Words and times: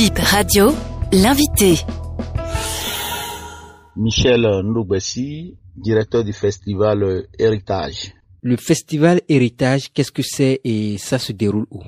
Bip 0.00 0.18
Radio, 0.18 0.72
l'invité. 1.12 1.78
Michel 3.96 4.46
Ndoubessi, 4.64 5.58
directeur 5.76 6.24
du 6.24 6.32
festival 6.32 7.26
Héritage. 7.38 8.14
Le 8.40 8.56
festival 8.56 9.20
Héritage, 9.28 9.92
qu'est-ce 9.92 10.10
que 10.10 10.22
c'est 10.22 10.62
et 10.64 10.96
ça 10.96 11.18
se 11.18 11.32
déroule 11.32 11.66
où? 11.70 11.82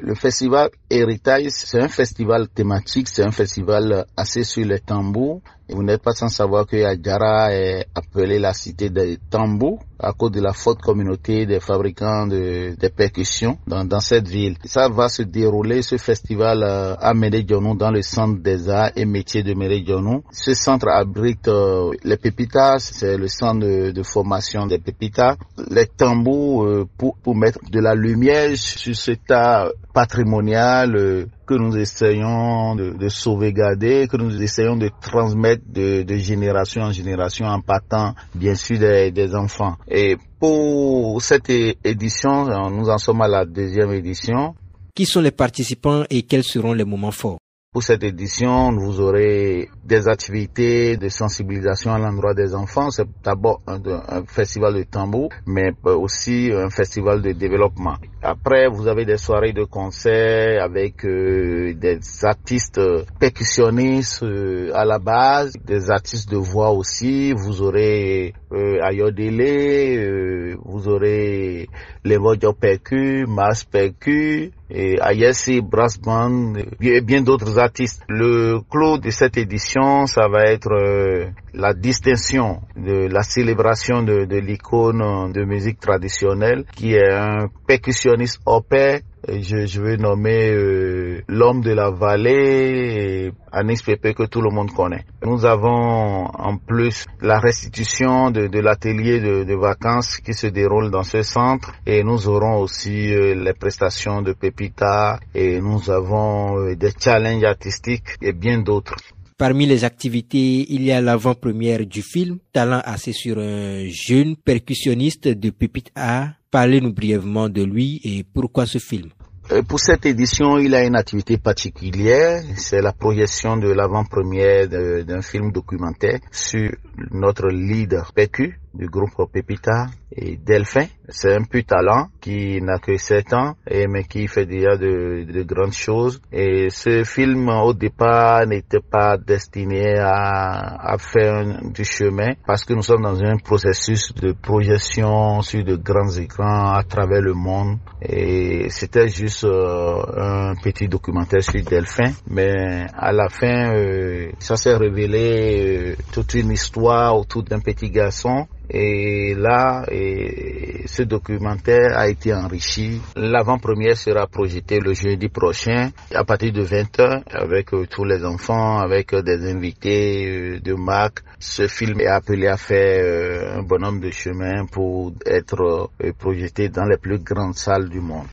Le 0.00 0.14
festival 0.14 0.68
Héritage, 0.88 1.46
c'est 1.48 1.80
un 1.80 1.88
festival 1.88 2.46
thématique, 2.50 3.08
c'est 3.08 3.24
un 3.24 3.32
festival 3.32 4.06
assez 4.16 4.44
sur 4.44 4.64
les 4.64 4.78
tambours. 4.78 5.40
Et 5.68 5.74
vous 5.74 5.82
n'êtes 5.82 6.02
pas 6.02 6.12
sans 6.12 6.28
savoir 6.28 6.68
que 6.68 6.76
Adjara 6.84 7.52
est 7.52 7.86
appelée 7.96 8.38
la 8.38 8.52
cité 8.52 8.90
des 8.90 9.18
tambours 9.28 9.80
à 9.98 10.12
cause 10.12 10.30
de 10.32 10.40
la 10.40 10.52
forte 10.52 10.82
communauté 10.82 11.46
des 11.46 11.60
fabricants 11.60 12.26
de, 12.26 12.74
percussions 12.96 13.58
dans, 13.66 13.84
dans, 13.84 14.00
cette 14.00 14.28
ville. 14.28 14.56
Ça 14.64 14.88
va 14.88 15.08
se 15.08 15.22
dérouler, 15.22 15.82
ce 15.82 15.96
festival 15.96 16.62
euh, 16.62 16.94
à 16.98 17.14
Méridionou, 17.14 17.74
dans 17.76 17.90
le 17.90 18.02
centre 18.02 18.40
des 18.42 18.68
arts 18.68 18.90
et 18.96 19.04
métiers 19.04 19.42
de 19.42 19.54
Méridionou. 19.54 20.22
Ce 20.32 20.54
centre 20.54 20.88
abrite 20.88 21.48
euh, 21.48 21.92
les 22.04 22.16
pépitas, 22.16 22.78
c'est 22.78 23.16
le 23.16 23.28
centre 23.28 23.66
de, 23.66 24.02
formation 24.02 24.66
des 24.66 24.78
pépitas, 24.78 25.36
les 25.70 25.86
tambours 25.86 26.64
euh, 26.64 26.88
pour, 26.96 27.16
pour 27.18 27.34
mettre 27.34 27.58
de 27.70 27.80
la 27.80 27.94
lumière 27.94 28.56
sur 28.56 28.94
cet 28.96 29.30
art 29.30 29.70
patrimonial 29.92 31.26
que 31.46 31.54
nous 31.54 31.76
essayons 31.76 32.74
de, 32.74 32.90
de, 32.90 33.08
sauvegarder, 33.08 34.08
que 34.08 34.16
nous 34.16 34.42
essayons 34.42 34.76
de 34.76 34.90
transmettre 35.00 35.62
de, 35.68 36.02
de 36.02 36.16
génération 36.16 36.82
en 36.82 36.92
génération 36.92 37.46
en 37.46 37.60
partant 37.60 38.14
bien 38.34 38.54
sûr 38.54 38.78
des, 38.78 39.10
des, 39.12 39.34
enfants. 39.34 39.76
Et 39.88 40.16
pour 40.40 41.22
cette 41.22 41.48
édition, 41.84 42.46
nous 42.70 42.88
en 42.88 42.98
sommes 42.98 43.22
à 43.22 43.28
la 43.28 43.44
deuxième 43.44 43.92
édition. 43.92 44.54
Qui 44.94 45.06
sont 45.06 45.20
les 45.20 45.30
participants 45.30 46.04
et 46.10 46.22
quels 46.22 46.44
seront 46.44 46.72
les 46.72 46.84
moments 46.84 47.10
forts? 47.12 47.38
Pour 47.76 47.82
cette 47.82 48.04
édition, 48.04 48.72
vous 48.72 49.02
aurez 49.02 49.68
des 49.84 50.08
activités 50.08 50.96
de 50.96 51.10
sensibilisation 51.10 51.92
à 51.92 51.98
l'endroit 51.98 52.32
des 52.32 52.54
enfants. 52.54 52.88
C'est 52.88 53.06
d'abord 53.22 53.60
un, 53.66 54.24
festival 54.26 54.72
de 54.76 54.84
tambour, 54.84 55.28
mais 55.46 55.72
aussi 55.84 56.50
un 56.54 56.70
festival 56.70 57.20
de 57.20 57.32
développement. 57.32 57.96
Après, 58.22 58.66
vous 58.68 58.88
avez 58.88 59.04
des 59.04 59.18
soirées 59.18 59.52
de 59.52 59.64
concert 59.64 60.62
avec 60.62 61.04
euh, 61.04 61.74
des 61.74 61.98
artistes 62.22 62.80
percussionnistes 63.20 64.22
euh, 64.22 64.70
à 64.74 64.86
la 64.86 64.98
base, 64.98 65.52
des 65.62 65.90
artistes 65.90 66.30
de 66.30 66.38
voix 66.38 66.70
aussi. 66.70 67.34
Vous 67.34 67.60
aurez 67.60 68.32
euh, 68.52 68.80
Ayodele, 68.82 69.42
euh, 69.42 70.56
vous 70.64 70.88
aurez 70.88 71.68
les 72.04 72.18
Percu, 72.58 73.26
Mars 73.28 73.64
Percu, 73.64 74.50
et 74.70 74.96
Ayesi 75.00 75.60
Brass 75.60 75.98
Band 76.00 76.54
et 76.80 77.00
bien 77.00 77.22
d'autres 77.22 77.58
artistes. 77.58 78.02
Le 78.08 78.60
clou 78.70 78.98
de 78.98 79.10
cette 79.10 79.36
édition, 79.36 80.06
ça 80.06 80.28
va 80.28 80.44
être 80.44 80.72
euh, 80.72 81.26
la 81.54 81.72
distinction 81.74 82.60
de 82.76 83.08
la 83.08 83.22
célébration 83.22 84.02
de, 84.02 84.24
l'icône 84.38 85.32
de 85.32 85.44
musique 85.44 85.80
traditionnelle 85.80 86.64
qui 86.74 86.94
est 86.94 87.12
un 87.12 87.48
percussionniste 87.66 88.40
pair 88.68 89.00
je, 89.28 89.66
je 89.66 89.80
vais 89.80 89.96
nommer 89.96 90.50
euh, 90.50 91.22
l'homme 91.28 91.60
de 91.60 91.72
la 91.72 91.90
vallée, 91.90 93.32
Anis 93.52 93.82
Pepe, 93.82 94.14
que 94.14 94.24
tout 94.24 94.40
le 94.40 94.50
monde 94.50 94.70
connaît. 94.72 95.04
Nous 95.24 95.44
avons 95.44 96.26
en 96.26 96.56
plus 96.58 97.06
la 97.20 97.38
restitution 97.38 98.30
de, 98.30 98.46
de 98.46 98.60
l'atelier 98.60 99.20
de, 99.20 99.44
de, 99.44 99.54
vacances 99.54 100.18
qui 100.18 100.34
se 100.34 100.46
déroule 100.46 100.90
dans 100.90 101.02
ce 101.02 101.22
centre 101.22 101.72
et 101.86 102.04
nous 102.04 102.28
aurons 102.28 102.60
aussi 102.60 103.12
euh, 103.12 103.34
les 103.34 103.52
prestations 103.52 104.22
de 104.22 104.32
Pepita 104.32 105.18
et 105.34 105.60
nous 105.60 105.90
avons 105.90 106.58
euh, 106.58 106.76
des 106.76 106.92
challenges 106.98 107.44
artistiques 107.44 108.16
et 108.22 108.32
bien 108.32 108.58
d'autres. 108.58 108.96
Parmi 109.38 109.66
les 109.66 109.84
activités, 109.84 110.64
il 110.72 110.82
y 110.82 110.92
a 110.92 111.02
l'avant-première 111.02 111.84
du 111.84 112.00
film 112.00 112.38
Talent 112.54 112.80
assez 112.82 113.12
sur 113.12 113.38
un 113.38 113.86
jeune 113.86 114.34
percussionniste 114.36 115.28
de 115.28 115.50
Pépite 115.50 115.90
A. 115.94 116.28
Parlez-nous 116.50 116.94
brièvement 116.94 117.50
de 117.50 117.62
lui 117.62 118.00
et 118.02 118.24
pourquoi 118.24 118.64
ce 118.64 118.78
film. 118.78 119.10
Euh, 119.52 119.62
pour 119.62 119.78
cette 119.78 120.06
édition, 120.06 120.58
il 120.58 120.74
a 120.74 120.82
une 120.84 120.96
activité 120.96 121.38
particulière, 121.38 122.42
c'est 122.56 122.82
la 122.82 122.92
projection 122.92 123.56
de 123.56 123.68
l'avant-première 123.70 124.66
d'un 124.68 125.22
film 125.22 125.52
documentaire 125.52 126.18
sur 126.32 126.72
notre 127.12 127.46
leader 127.48 128.12
PQ 128.12 128.58
du 128.74 128.88
groupe 128.88 129.30
Pépita 129.32 129.86
et 130.10 130.36
Delphin. 130.36 130.86
C'est 131.08 131.34
un 131.34 131.44
peu 131.44 131.62
talent 131.62 132.08
qui 132.20 132.60
n'a 132.60 132.78
que 132.78 132.96
7 132.96 133.32
ans 133.32 133.54
et 133.68 133.86
mais 133.86 134.04
qui 134.04 134.26
fait 134.26 134.46
déjà 134.46 134.76
de, 134.76 135.24
de, 135.24 135.42
grandes 135.42 135.72
choses. 135.72 136.20
Et 136.32 136.68
ce 136.70 137.04
film 137.04 137.48
au 137.48 137.72
départ 137.74 138.46
n'était 138.46 138.80
pas 138.80 139.16
destiné 139.16 139.98
à, 139.98 140.92
à 140.92 140.98
faire 140.98 141.60
du 141.62 141.84
chemin 141.84 142.32
parce 142.46 142.64
que 142.64 142.74
nous 142.74 142.82
sommes 142.82 143.02
dans 143.02 143.22
un 143.22 143.36
processus 143.36 144.12
de 144.14 144.32
projection 144.32 145.42
sur 145.42 145.62
de 145.64 145.76
grands 145.76 146.10
écrans 146.16 146.72
à 146.72 146.82
travers 146.82 147.20
le 147.22 147.34
monde 147.34 147.78
et 148.02 148.68
c'était 148.70 149.08
juste 149.08 149.44
euh, 149.44 150.02
un 150.16 150.54
petit 150.56 150.88
documentaire 150.88 151.42
sur 151.42 151.62
Delphin. 151.62 152.12
Mais 152.28 152.86
à 152.94 153.12
la 153.12 153.28
fin, 153.28 153.74
euh, 153.74 154.30
ça 154.38 154.56
s'est 154.56 154.76
révélé 154.76 155.92
euh, 155.92 155.96
toute 156.12 156.34
une 156.34 156.50
histoire 156.52 157.16
autour 157.16 157.42
d'un 157.42 157.60
petit 157.60 157.90
garçon 157.90 158.46
et 158.68 159.34
là, 159.36 159.84
et 159.90 160.82
ce 160.96 161.02
documentaire 161.02 161.98
a 161.98 162.08
été 162.08 162.32
enrichi. 162.32 163.02
L'avant-première 163.16 163.98
sera 163.98 164.26
projetée 164.26 164.80
le 164.80 164.94
jeudi 164.94 165.28
prochain 165.28 165.90
à 166.14 166.24
partir 166.24 166.52
de 166.54 166.64
20h 166.64 167.22
avec 167.34 167.74
euh, 167.74 167.86
tous 167.86 168.04
les 168.04 168.24
enfants, 168.24 168.78
avec 168.78 169.12
euh, 169.12 169.20
des 169.20 169.46
invités 169.50 170.26
euh, 170.56 170.60
de 170.60 170.72
marque. 170.72 171.20
Ce 171.38 171.66
film 171.68 172.00
est 172.00 172.06
appelé 172.06 172.46
à 172.46 172.56
faire 172.56 173.58
un 173.58 173.62
bonhomme 173.62 174.00
de 174.00 174.10
chemin 174.10 174.64
pour 174.64 175.12
être 175.26 175.90
projeté 176.18 176.70
dans 176.70 176.86
les 176.86 176.96
plus 176.96 177.18
grandes 177.18 177.56
salles 177.56 177.90
du 177.90 178.00
monde. 178.00 178.26